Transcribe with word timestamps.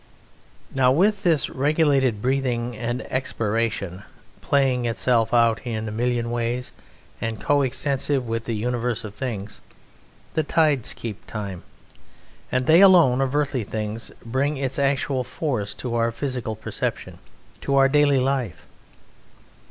Now 0.73 0.91
with 0.91 1.21
this 1.21 1.47
regulated 1.47 2.23
breathing 2.23 2.75
and 2.75 3.03
expiration, 3.11 4.01
playing 4.41 4.85
itself 4.85 5.31
out 5.31 5.61
in 5.63 5.87
a 5.87 5.91
million 5.91 6.31
ways 6.31 6.73
and 7.21 7.39
co 7.39 7.61
extensive 7.61 8.27
with 8.27 8.45
the 8.45 8.55
universe 8.55 9.03
of 9.03 9.13
things, 9.13 9.61
the 10.33 10.41
tides 10.41 10.95
keep 10.95 11.27
time, 11.27 11.61
and 12.51 12.65
they 12.65 12.81
alone 12.81 13.21
of 13.21 13.35
earthly 13.35 13.63
things 13.63 14.11
bring 14.25 14.57
its 14.57 14.79
actual 14.79 15.23
force 15.23 15.75
to 15.75 15.93
our 15.93 16.11
physical 16.11 16.55
perception, 16.55 17.19
to 17.61 17.75
our 17.75 17.87
daily 17.87 18.19
life. 18.19 18.65